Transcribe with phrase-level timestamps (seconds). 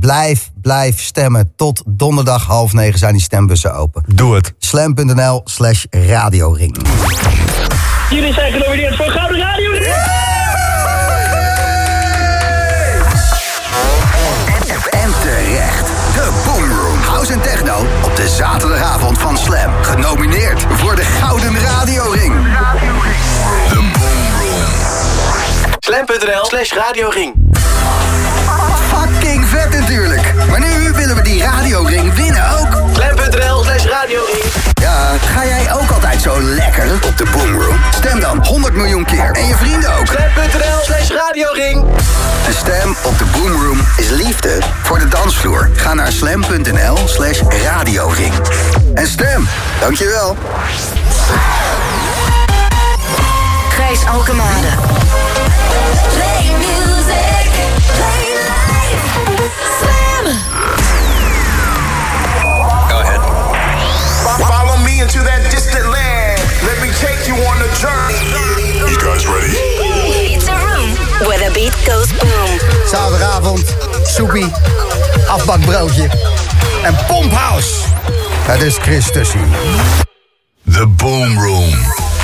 [0.00, 1.52] blijf, blijf stemmen.
[1.56, 4.02] Tot donderdag half negen zijn die stembussen open.
[4.06, 4.54] Doe het.
[4.58, 6.76] Slam.nl slash radioring.
[8.10, 9.72] Jullie zijn genomineerd voor Gouden Radio.
[14.90, 15.86] En terecht.
[16.14, 16.98] De Boomroom.
[16.98, 19.72] House en Techno op de zaterdagavond van Slam.
[19.82, 22.34] Genomineerd voor de Gouden Radioring.
[23.68, 24.70] The Boomroom.
[25.80, 27.49] Slam.nl slash radioring.
[29.90, 30.34] Natuurlijk.
[30.48, 32.82] Maar nu willen we die radioring winnen ook.
[32.92, 34.44] Slam.nl slash radioring.
[34.74, 37.76] Ja, ga jij ook altijd zo lekker op de Boomroom?
[37.94, 39.30] Stem dan 100 miljoen keer.
[39.32, 40.06] En je vrienden ook.
[40.06, 41.84] Slam.nl slash radioring.
[42.46, 45.70] Een stem op de Boomroom is liefde voor de dansvloer.
[45.74, 48.32] Ga naar slam.nl slash radioring.
[48.94, 49.48] En stem.
[49.80, 50.36] Dankjewel.
[53.68, 54.68] Gijs Alkemade.
[56.12, 57.50] Play music.
[57.96, 58.29] Play
[65.00, 66.38] into that distant land.
[66.62, 68.20] Let me take you on a journey.
[68.84, 69.56] You guys ready?
[70.36, 70.92] It's a room
[71.26, 72.52] where the beat goes boom.
[72.86, 74.50] Zaterdagavond, soepie,
[75.28, 76.08] afbakbroodje
[76.82, 77.86] en pomphouse.
[78.46, 79.46] Het is Chris Tussie.
[80.64, 82.19] The Boom Room.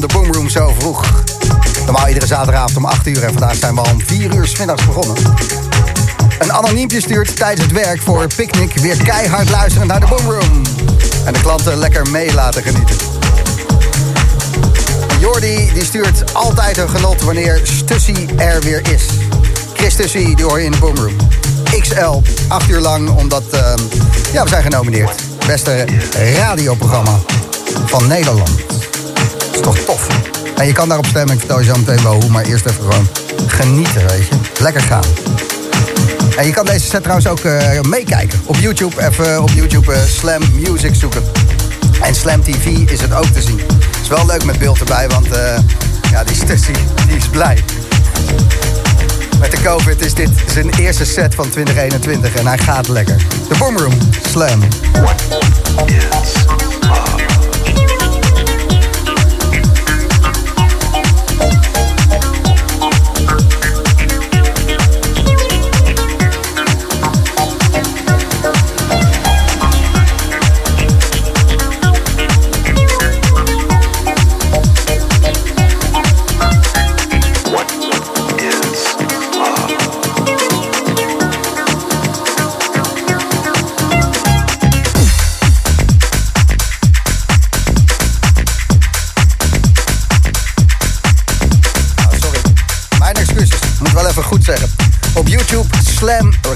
[0.00, 1.24] De Boomroom zo vroeg.
[1.84, 3.22] Normaal iedere zaterdagavond om 8 uur.
[3.22, 5.16] En vandaag zijn we al om 4 uur middags begonnen.
[6.38, 10.62] Een anoniempje stuurt tijdens het werk voor picknick weer keihard luisteren naar de Boomroom.
[11.24, 12.96] En de klanten lekker mee laten genieten.
[15.20, 19.04] Jordi die stuurt altijd een genot wanneer Stussy er weer is.
[19.74, 21.16] Chris Stussy, die hoor je in de Boomroom.
[21.80, 23.78] XL, acht uur lang, omdat ehm,
[24.32, 25.22] ja, we zijn genomineerd.
[25.46, 25.84] Beste
[26.36, 27.18] radioprogramma
[27.86, 28.50] van Nederland.
[29.58, 30.06] Is toch tof.
[30.56, 31.64] En je kan daarop stemmen, ik vertel je
[32.00, 33.08] zo hoe, maar eerst even gewoon
[33.46, 34.62] genieten, weet je.
[34.62, 35.02] Lekker gaan.
[36.36, 38.40] En je kan deze set trouwens ook eh, meekijken.
[38.44, 41.22] Op YouTube, even op YouTube eh, Slam Music zoeken.
[42.02, 43.60] En Slam TV is het ook te zien.
[44.02, 45.58] is wel leuk met beeld erbij, want eh,
[46.10, 46.72] ja, die Stussy,
[47.06, 47.64] die is blij.
[49.40, 53.16] Met de COVID is dit zijn eerste set van 2021 en hij gaat lekker.
[53.48, 53.98] De Boomroom,
[54.28, 54.62] Slam.
[56.82, 57.17] Oh,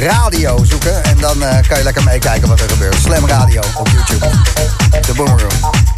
[0.02, 1.04] Radio zoeken.
[1.04, 2.94] En dan eh, kan je lekker meekijken wat er gebeurt.
[2.94, 4.26] Slam Radio op YouTube.
[5.06, 5.91] De Boomerang.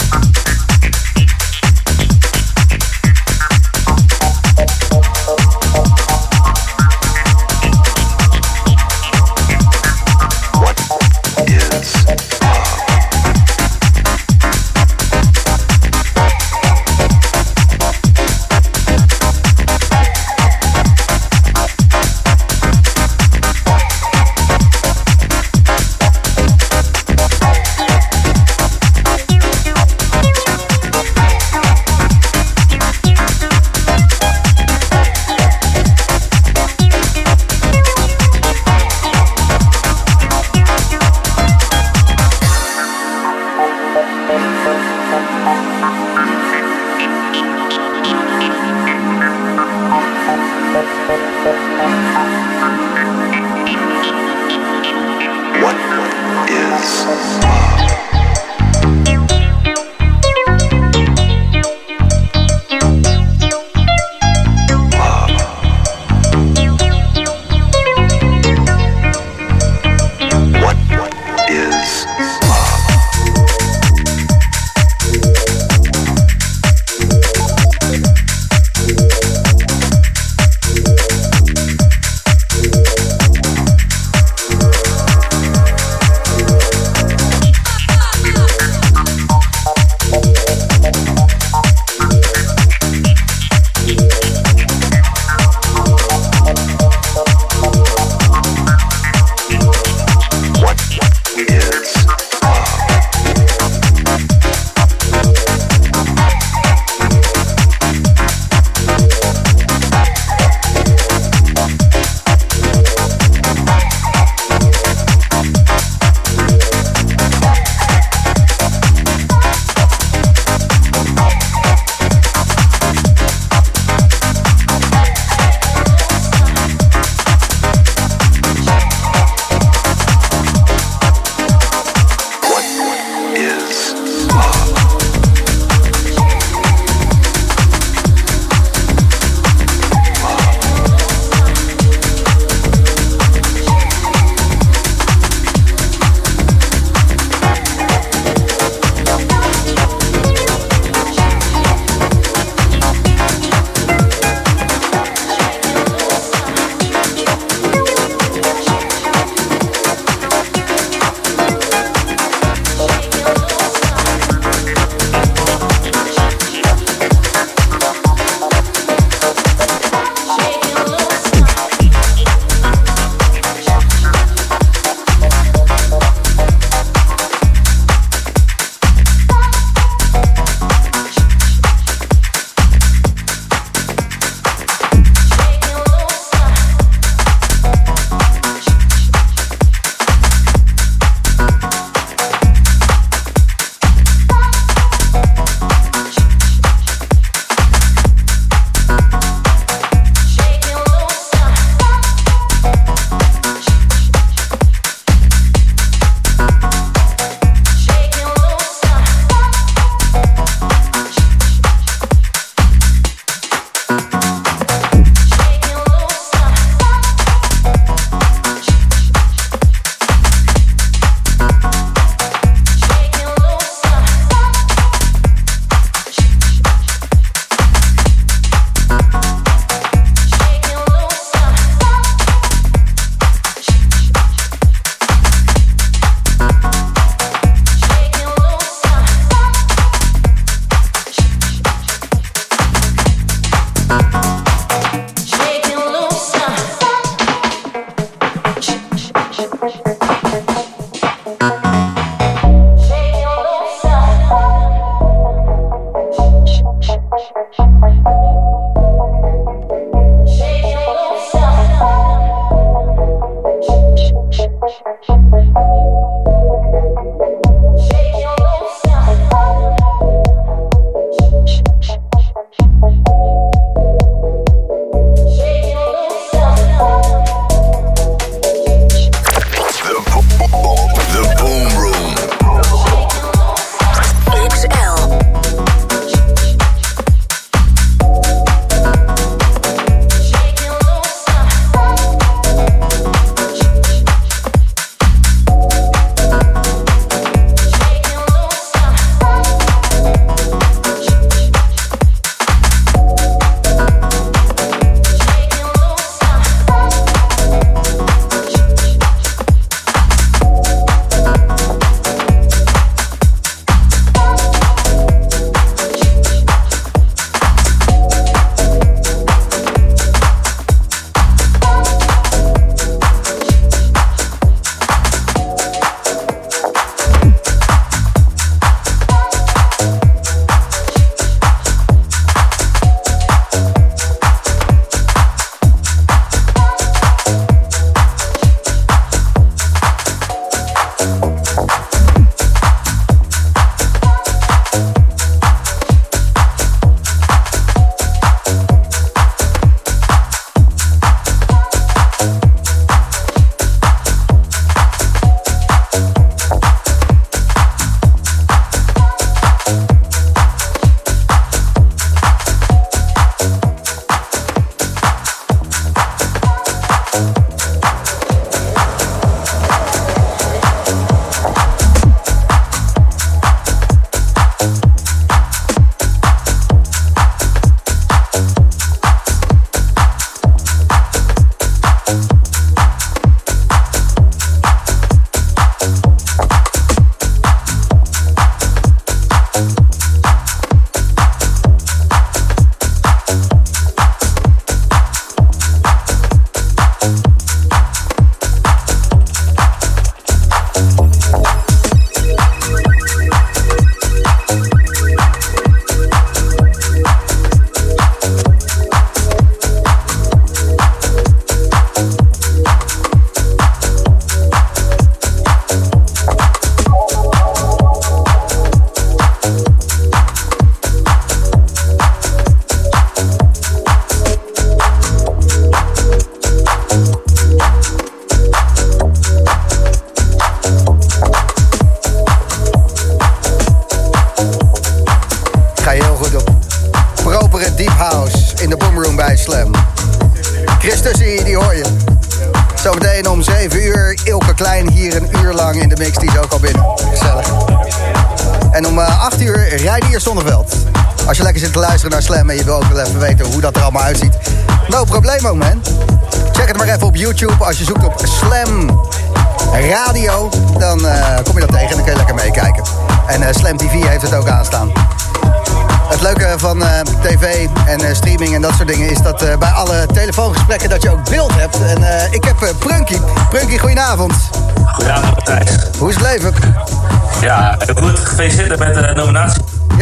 [457.64, 457.74] Op YouTube.
[457.74, 458.03] Als je zoekt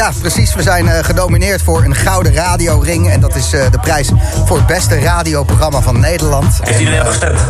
[0.03, 0.55] Ja, precies.
[0.55, 3.11] We zijn uh, genomineerd voor een Gouden Radioring.
[3.11, 4.11] En dat is uh, de prijs
[4.47, 6.59] voor het beste radioprogramma van Nederland.
[6.63, 7.41] Heeft iedereen al gestemd?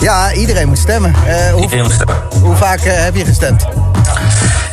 [0.00, 1.14] Ja, iedereen moet stemmen.
[1.26, 2.16] Uh, hoe, iedereen moet stemmen.
[2.40, 3.66] Hoe vaak heb je gestemd?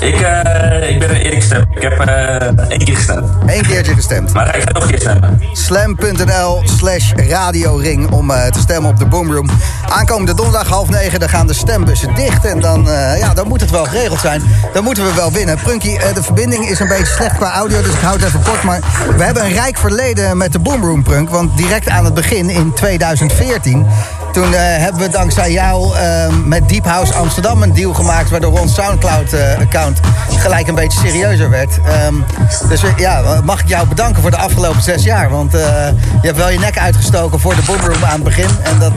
[0.02, 1.66] Ik, uh, ik ben een eerlijk gestemd.
[1.76, 3.30] Ik heb uh, één keer gestemd.
[3.46, 4.34] Eén keertje gestemd.
[4.34, 5.42] Maar ik ga nog een keer stemmen.
[5.54, 9.50] Slam.nl slash radioring om uh, te stemmen op de Boomroom.
[9.90, 12.46] Aankomende donderdag half negen, dan gaan de stembussen dicht.
[12.46, 12.84] En dan,
[13.18, 14.42] ja, dan moet het wel geregeld zijn.
[14.74, 15.58] Dan moeten we wel winnen.
[15.58, 18.64] Prunky, de verbinding is een beetje slecht qua audio, dus ik houd het even kort.
[18.64, 18.80] Maar
[19.18, 21.30] we hebben een rijk verleden met de Boomroom, Prunk.
[21.30, 23.88] Want direct aan het begin, in 2014...
[24.32, 28.30] Toen uh, hebben we dankzij jou uh, met Deep House Amsterdam een deal gemaakt...
[28.30, 30.00] waardoor ons Soundcloud-account
[30.38, 31.80] gelijk een beetje serieuzer werd.
[32.08, 32.26] Um,
[32.70, 35.30] dus ja, mag ik jou bedanken voor de afgelopen zes jaar.
[35.30, 38.50] Want je hebt wel je nek uitgestoken voor de Boomroom aan het begin.
[38.64, 38.94] En dat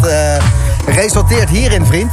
[0.86, 2.12] resulteert hierin, vriend.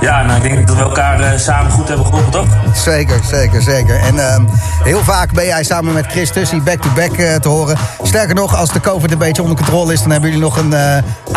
[0.00, 2.46] Ja, nou, ik denk dat we elkaar samen goed hebben geholpen, toch?
[2.74, 3.96] Zeker, zeker, zeker.
[3.96, 4.42] En ehm,
[4.82, 7.76] heel vaak ben jij samen met Chris Tussie back-to-back te horen.
[8.02, 10.00] Sterker nog, als de COVID een beetje onder controle is...
[10.00, 10.74] dan hebben jullie nog een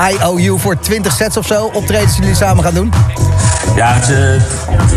[0.09, 2.93] IOU voor 20 sets of zo optredens die jullie samen gaan doen?
[3.75, 4.07] Ja, het,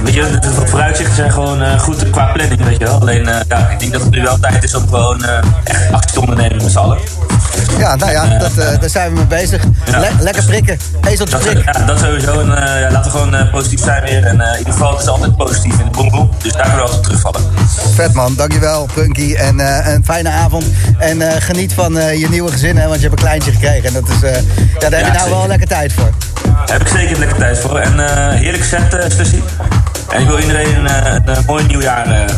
[0.02, 3.00] weet je, de vooruitzichten zijn gewoon goed qua planning, weet je wel.
[3.00, 5.24] Alleen, ja, ik denk dat het nu wel tijd is om gewoon
[5.64, 6.98] echt actie te ondernemen met z'n allen.
[7.78, 9.62] Ja, nou ja, dat, daar zijn we mee bezig.
[9.84, 9.98] Ja.
[9.98, 12.40] Le lekker prikken, ezeltje Ja, dat sowieso.
[12.40, 14.24] En, ja, laten we gewoon positief zijn weer.
[14.24, 16.30] En in ieder geval, het is altijd positief in de boomboom.
[16.42, 17.40] Dus daar kunnen we altijd terugvallen.
[17.94, 19.34] Vet man, dankjewel Punky.
[19.34, 19.58] En
[19.92, 20.64] een fijne avond.
[20.98, 23.84] En geniet van je nieuwe gezin, hè, want je hebt een kleintje gekregen.
[23.84, 24.20] En dat is,
[24.80, 26.10] ja, daar heb je nou wel lekker tijd voor.
[26.42, 27.78] Daar heb ik zeker lekker tijd voor.
[27.78, 29.32] En heerlijk set, uh.
[30.08, 32.28] En ik wil iedereen een, mooi nieuwjaar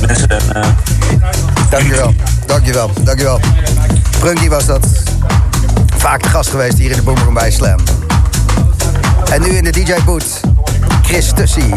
[0.00, 0.28] wensen.
[1.70, 2.14] Dankjewel,
[2.46, 3.40] dankjewel, dankjewel.
[4.18, 4.86] Prunky was dat.
[5.96, 7.78] Vaak de gast geweest hier in de Boomroom bij Slam.
[9.32, 10.40] En nu in de DJ Boot,
[11.02, 11.74] Chris Tussie.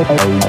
[0.00, 0.47] Oh, oh, oh, oh.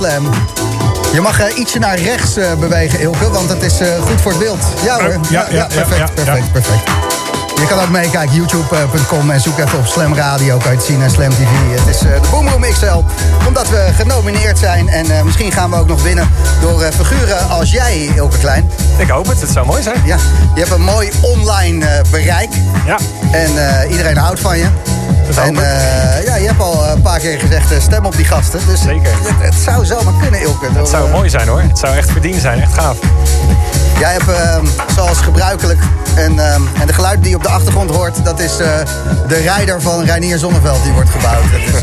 [0.00, 0.28] Slam.
[1.12, 4.30] Je mag eh, ietsje naar rechts eh, bewegen, Ilke, want het is eh, goed voor
[4.30, 4.64] het beeld.
[4.84, 5.18] Ja hoor.
[5.30, 6.90] ja, ja, perfect, ja, perfect, perfect.
[7.56, 11.02] Je kan ook meekijken, youtube.com en zoek even op Slam Radio, kan je het zien
[11.02, 11.78] en Slam TV.
[11.78, 13.04] Het is de Boomroom XL,
[13.46, 14.88] omdat we genomineerd zijn.
[14.88, 18.70] En misschien gaan we ook nog winnen door figuren als jij, Ilke Klein.
[18.96, 20.02] Ik hoop het, het zou mooi zijn.
[20.04, 20.16] Ja,
[20.54, 22.50] je hebt een mooi online bereik.
[22.86, 22.98] Ja,
[23.32, 23.50] En
[23.90, 24.66] iedereen houdt van je.
[25.36, 28.60] En eh, ja, je hebt al een paar keer gezegd, eh, stem op die gasten.
[28.66, 29.10] Dus Zeker.
[29.10, 30.66] Het, het zou zomaar kunnen, Ilke.
[30.72, 31.60] Het zou eh, mooi zijn hoor.
[31.60, 32.96] Het zou echt verdiend zijn, echt gaaf.
[33.98, 35.80] Jij hebt, ehm, zoals gebruikelijk,
[36.14, 38.24] en, ehm, en de geluid die je op de achtergrond hoort...
[38.24, 38.56] dat is
[39.26, 41.42] de rijder van Reinier Zonneveld die wordt gebouwd.
[41.52, 41.80] Dat is,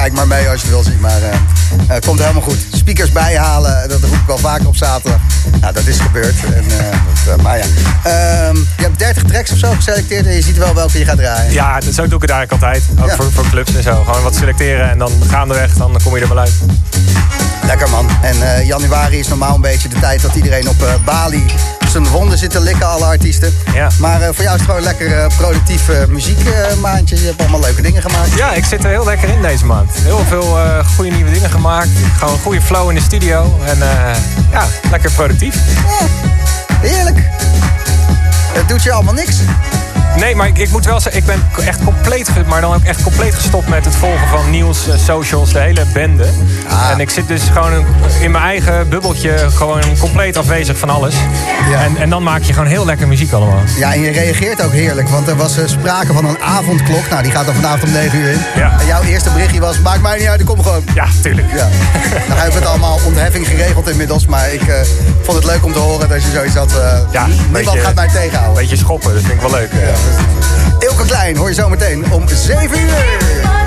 [0.00, 2.56] kijk maar mee als je het wil zien, maar eh, eh, komt helemaal goed.
[2.74, 5.20] Speakers bijhalen, dat roep ik al vaker op zaterdag.
[5.60, 6.34] Nou, dat is gebeurd.
[6.44, 6.86] En, eh,
[7.24, 7.64] dat, eh, maar ja,
[8.02, 10.26] Ehm, je hebt 30 tracks of zo geselecteerd...
[10.26, 11.52] en je ziet wel welke je gaat draaien.
[11.52, 12.82] Ja, dat- zo doe ik het eigenlijk altijd.
[13.00, 13.14] Ook Ja.
[13.16, 14.04] voor, voor clubs en zo.
[14.04, 16.52] Gewoon wat selecteren en dan gaandeweg, dan kom je er wel uit.
[17.66, 18.08] Lekker man.
[18.22, 21.44] En eh, januari is normaal een beetje de tijd dat iedereen op eh, Bali
[21.90, 23.54] zijn wonden zit te likken, alle artiesten.
[23.74, 23.88] Ja.
[23.98, 27.16] Maar eh, voor jou is het gewoon een lekker eh, productief eh, muziekmaandje.
[27.16, 28.32] je hebt allemaal leuke dingen gemaakt.
[28.32, 29.90] Ja, ik zit er heel lekker in deze maand.
[29.92, 30.58] Heel veel
[30.94, 31.88] goede nieuwe dingen gemaakt.
[32.18, 33.58] Gewoon een goede flow in de studio.
[33.64, 33.78] En
[34.50, 35.54] ja, lekker productief.
[35.54, 36.06] Ja,
[36.88, 37.18] heerlijk.
[38.52, 39.36] Het doet je allemaal niks.
[40.16, 43.02] Nee, maar ik, ik moet wel zeggen, ik ben echt compleet, maar dan ook echt
[43.02, 46.26] compleet gestopt met het volgen van nieuws, eh, socials, de hele bende.
[46.68, 46.90] Ah.
[46.90, 47.84] En ik zit dus gewoon
[48.20, 51.14] in mijn eigen bubbeltje gewoon compleet afwezig van alles.
[51.70, 51.82] Ja.
[51.82, 53.60] En, en dan maak je gewoon heel lekker muziek allemaal.
[53.76, 57.08] Ja, en je reageert ook heerlijk, want er was eh, sprake van een avondklok.
[57.10, 58.40] Nou, die gaat dan vanavond om 9 uur in.
[58.56, 58.80] Ja.
[58.80, 60.84] En jouw eerste berichtje was, maakt mij niet uit, ik kom gewoon.
[60.94, 61.50] Ja, tuurlijk.
[61.52, 61.68] Ja.
[62.28, 64.26] Dan hebben we het allemaal ontheffing geregeld inmiddels.
[64.26, 64.74] Maar ik eh,
[65.22, 66.72] vond het leuk om te horen dat je zoiets had.
[67.10, 68.48] Ja, niemand beetje- gaat mij tegenhouden.
[68.48, 69.70] Een beetje schoppen, dat vind ik wel leuk.
[70.78, 73.59] Ilke Klein hoor je zo meteen om 7 uur.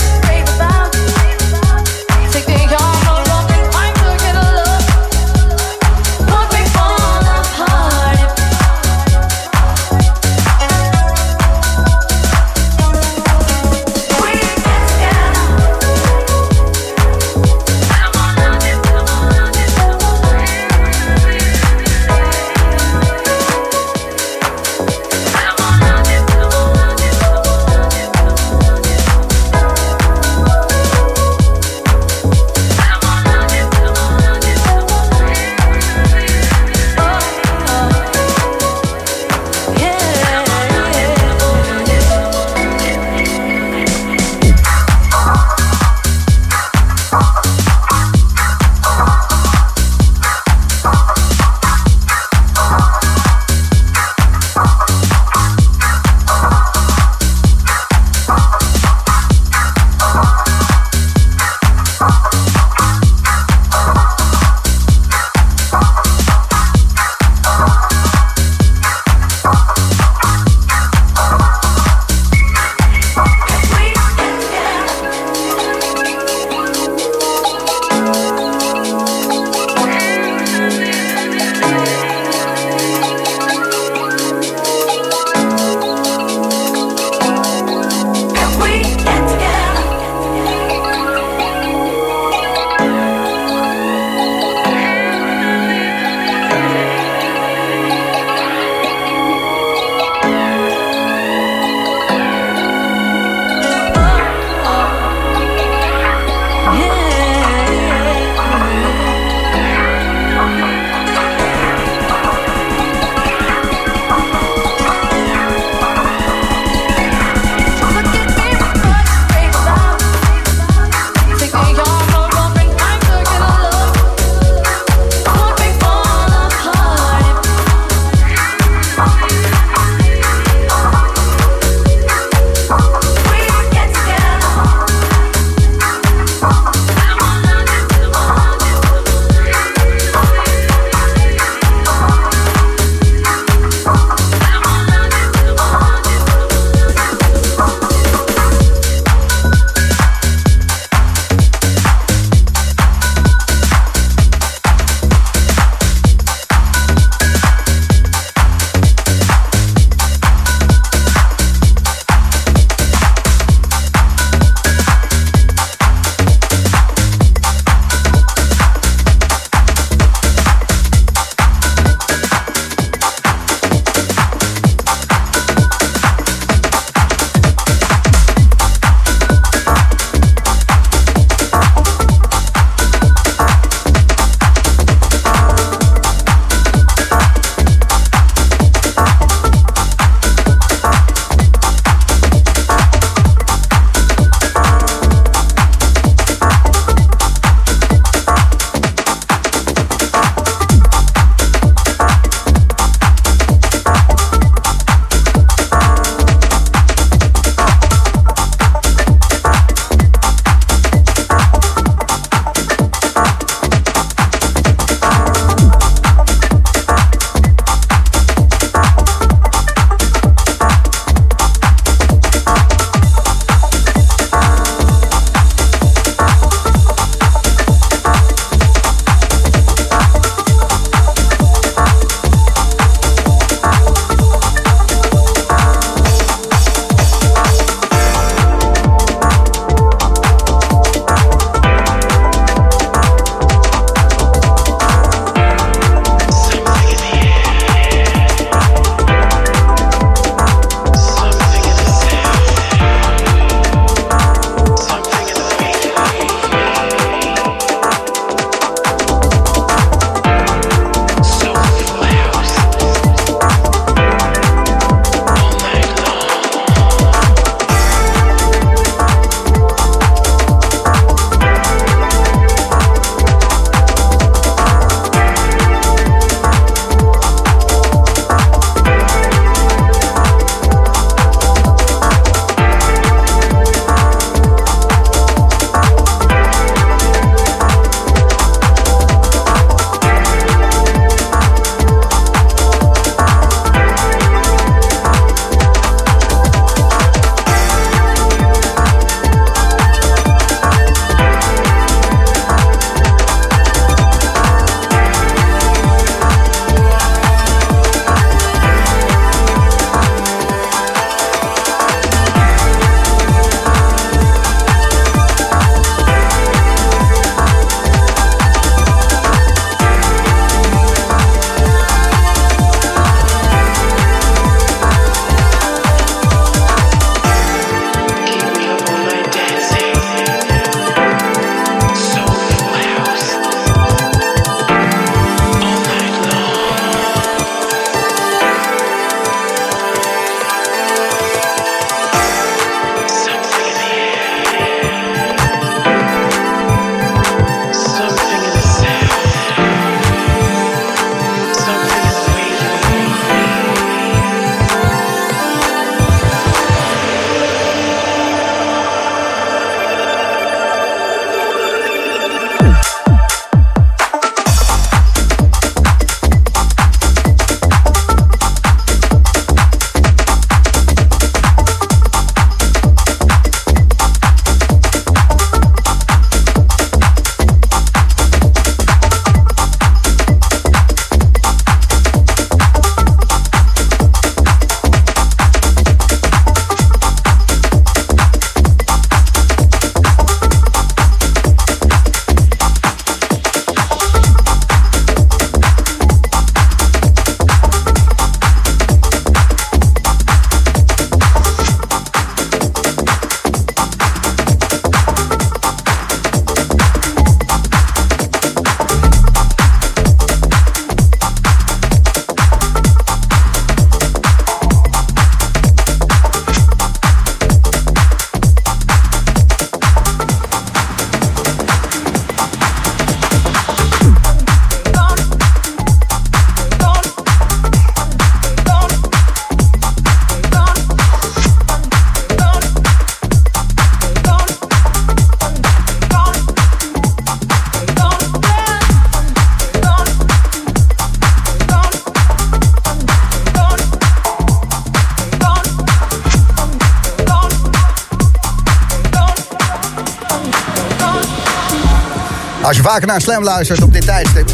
[452.94, 454.52] Vaker naar Slam luistert op dit tijdstip,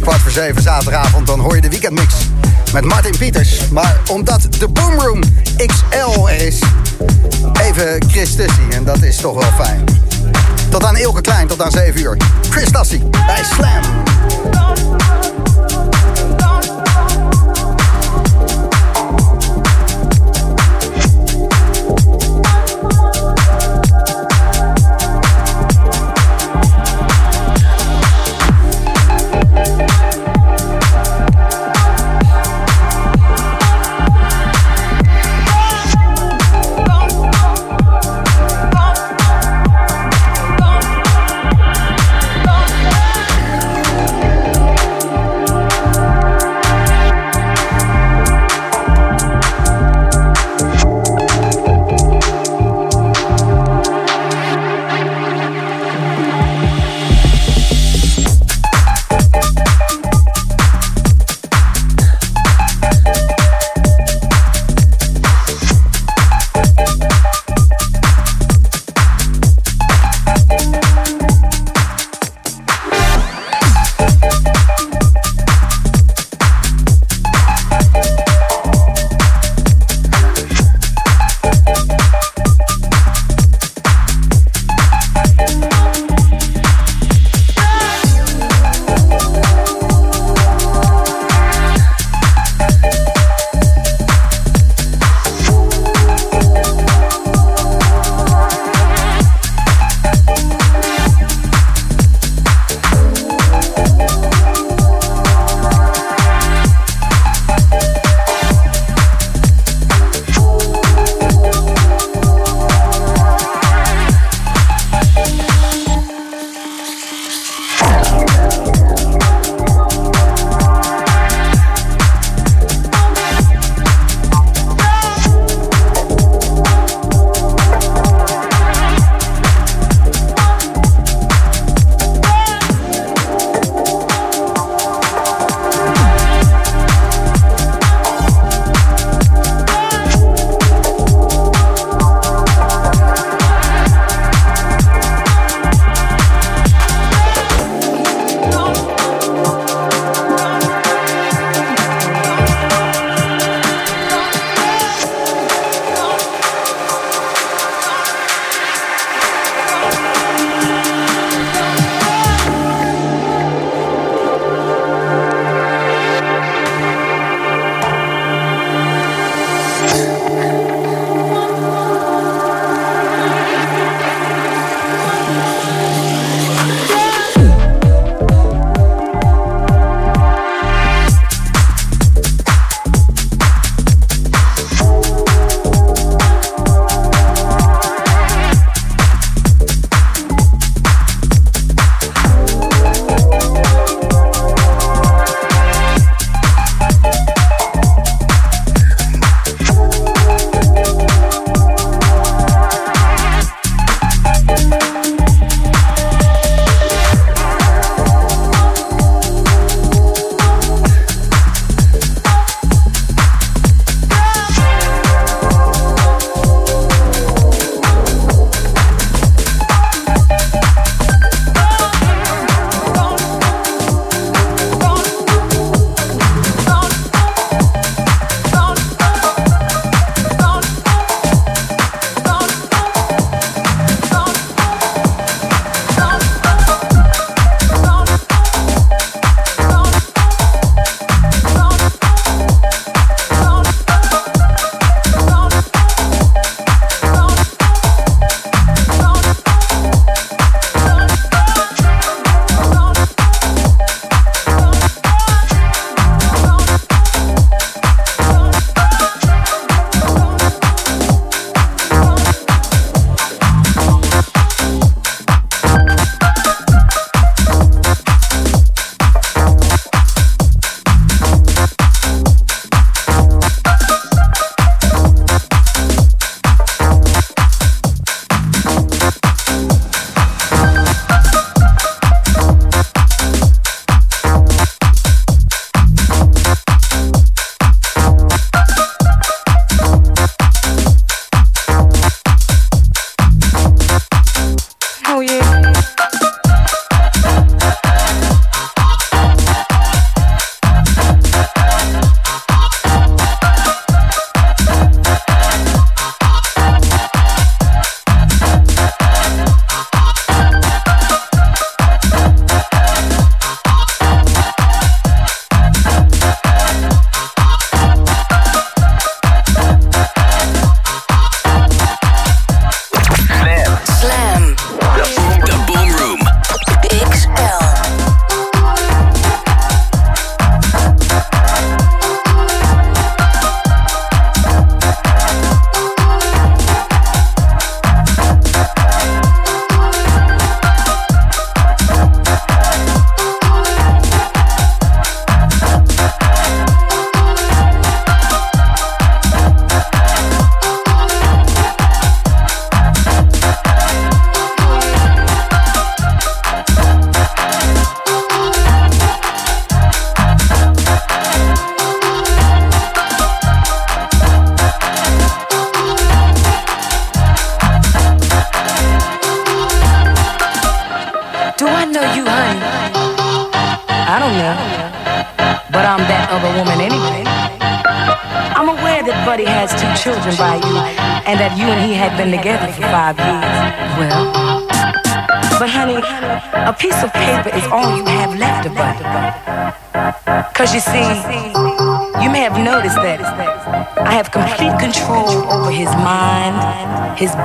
[0.00, 2.14] kwart voor zeven zaterdagavond, dan hoor je de weekendmix
[2.72, 3.68] met Martin Pieters.
[3.68, 5.20] Maar omdat de Boomroom
[5.66, 6.58] XL is,
[7.60, 8.68] even Chris Tussie.
[8.70, 9.84] En dat is toch wel fijn.
[10.68, 12.16] Tot aan Ilke Klein, tot aan 7 uur.
[12.50, 13.82] Chris Tassie bij Slam.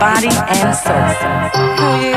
[0.01, 2.10] Body, and soul.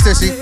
[0.00, 0.40] Chris Tussie.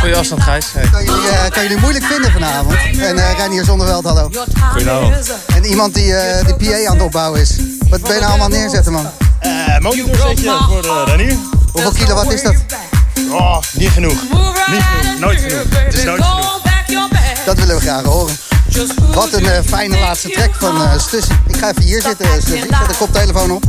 [0.00, 0.66] Goeie afstand Gijs.
[0.72, 0.88] Hey.
[0.90, 2.74] Kan jullie, eh, kan jullie moeilijk vinden vanavond.
[2.98, 4.30] En eh Reinier Zonneveld, hallo.
[4.72, 5.32] Goedenavond.
[5.46, 7.56] En iemand die eh die PA aan het opbouwen is.
[7.90, 9.10] Wat ben je nou allemaal neerzetten man?
[9.38, 11.36] Eh monitorsetje voor uh, Renier.
[11.72, 12.54] Hoeveel kilowatt is dat?
[13.30, 14.22] Oh, niet genoeg.
[14.70, 15.18] Niet genoeg.
[15.18, 15.64] Nooit genoeg.
[15.70, 16.60] Het is nooit genoeg.
[17.44, 18.36] Dat willen we graag horen.
[19.14, 21.34] Wat een fijne laatste track van eh Stussie.
[21.46, 22.58] Ik ga even hier zitten, Stussie.
[22.58, 23.64] Zet de koptelefoon op.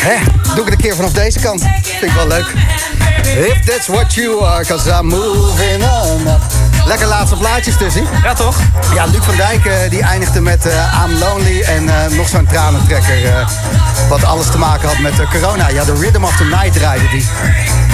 [0.00, 0.16] Hè,
[0.54, 1.62] doe ik het een keer vanaf deze kant.
[1.82, 2.54] Vind ik wel leuk.
[3.36, 6.40] If that's what you are, cause I'm moving on up.
[6.86, 8.06] Lekker laatste plaatjes tussen.
[8.22, 8.56] Ja toch?
[8.94, 12.46] Ja, Luc van Dijk eh, die eindigde met eh, I'm Lonely en eh, nog zo'n
[12.46, 13.46] tranentrekker.
[14.08, 15.68] wat alles te maken had met corona.
[15.68, 17.26] Ja, de Rhythm of the Night draaide die.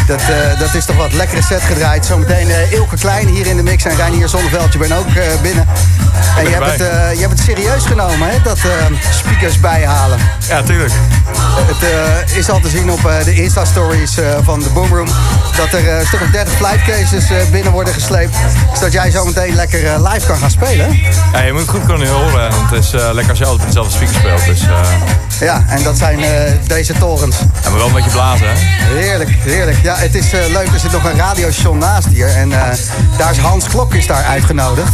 [0.07, 0.21] Dat,
[0.59, 2.07] dat is toch wat lekkere set gedraaid.
[2.07, 4.73] Zometeen Ilke Klein hier in de mix en Reinier Zonneveld.
[4.73, 5.07] Je bent ook
[5.43, 5.69] binnen.
[6.39, 6.79] En je hebt, het,
[7.15, 8.37] je hebt het serieus genomen, hè?
[8.43, 8.59] Dat
[9.11, 10.19] speakers bijhalen.
[10.49, 10.93] Ja, tuurlijk.
[11.67, 15.09] Het eh, is al te zien op eh, de Insta-stories eh, van de Boomroom...
[15.57, 18.37] dat er een stuk of 30 flightcases binnen worden gesleept.
[18.75, 21.01] Zodat jij zo meteen lekker live kan gaan spelen.
[21.33, 23.75] Ja, je moet het goed kunnen horen, want het is lekker als je altijd met
[23.75, 24.45] dezelfde speaker speelt.
[24.45, 24.61] Dus
[25.41, 26.19] Ja, en dat zijn
[26.67, 27.37] deze torens.
[27.63, 28.55] ja, maar wel een beetje blazen, hè?
[28.99, 29.79] Heerlijk, heerlijk.
[29.83, 30.69] Ja, het is leuk.
[30.73, 32.29] Er zit nog een radiostation naast hier.
[32.29, 32.49] En
[33.19, 34.93] daar is Hans Klok is daar uitgenodigd.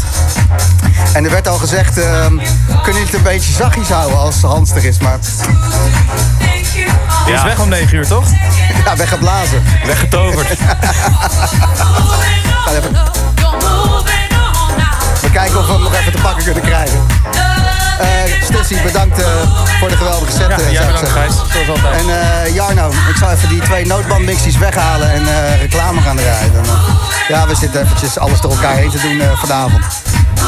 [1.12, 2.40] En er werd al gezegd, eh, kunnen
[2.84, 4.98] jullie het een beetje zachtjes houden als Hans er is.
[4.98, 5.18] Maar
[7.30, 8.24] Die is weg om 9 uur, toch?
[8.84, 9.62] ja, weggeblazen.
[9.86, 10.46] Weggetoverd.
[12.64, 12.92] Ga even.
[15.20, 17.06] We kijken of we hem nog even te pakken kunnen krijgen.
[18.00, 18.08] Eh
[18.42, 19.26] Stussie, bedankt eh,
[19.78, 20.48] voor de geweldige set.
[20.48, 21.22] Ja, eh, jij zou ik bedankt, zeggen.
[21.22, 21.52] Gijs.
[21.52, 22.02] Zoals altijd.
[22.02, 26.52] En eh, Jarno, ik zal even die twee noodbandmixies weghalen en eh, reclame gaan draaien.
[27.28, 29.84] Ja, we zitten eventjes alles door elkaar heen te doen eh, vanavond.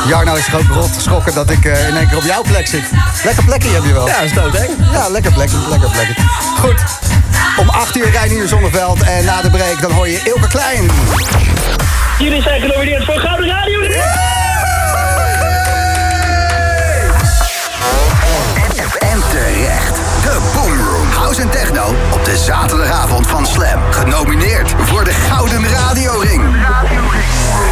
[0.06, 2.66] Jarno is zich ook rot geschrokken dat ik eh, in één keer op jouw plek
[2.66, 2.90] zit.
[3.24, 4.06] Lekker plekje heb je wel.
[4.06, 4.64] Ja, dat is dood, hè?
[4.92, 6.14] Ja, lekker plekje, lekker plekje.
[6.58, 6.84] Goed,
[7.56, 10.90] om 8 uur rijden hier Zonneveld en na de break dan hoor je Ilke Klein.
[12.18, 13.80] Jullie zijn genomineerd voor Gouden Radio.
[18.98, 19.94] En terecht.
[20.22, 21.08] De Boomroom.
[21.10, 23.80] House en techno op de zaterdagavond van Slam.
[23.90, 26.44] Genomineerd voor de Gouden Radioring.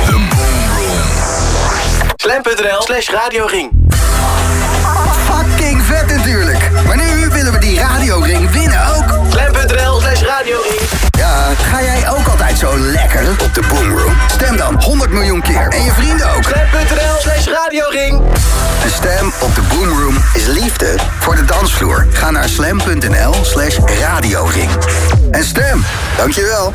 [0.07, 0.20] Room.
[2.23, 3.71] Slam.nl slash radioring.
[5.27, 6.71] Fucking vet natuurlijk.
[6.87, 9.18] Maar nu willen we die radioring winnen ook.
[9.31, 10.81] Slam.nl slash radioring.
[11.18, 14.16] Ja, ga jij ook altijd zo lekker op de Boomroom?
[14.31, 15.68] Stem dan 100 miljoen keer.
[15.68, 16.43] En je vrienden ook.
[16.43, 18.23] Slam.nl slash radioring.
[18.83, 22.07] De stem op de Boomroom is liefde voor de dansvloer.
[22.12, 24.71] Ga naar slam.nl slash radioring.
[25.31, 25.85] En stem.
[26.16, 26.73] Dankjewel.